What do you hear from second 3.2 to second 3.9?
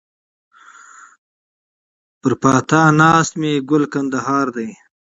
مي ګل